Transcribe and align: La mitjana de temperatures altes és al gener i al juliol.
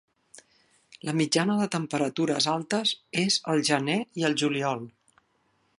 La 1.09 1.13
mitjana 1.19 1.57
de 1.59 1.67
temperatures 1.75 2.49
altes 2.55 2.93
és 3.25 3.39
al 3.55 3.63
gener 3.71 3.99
i 4.23 4.27
al 4.31 4.39
juliol. 4.45 4.85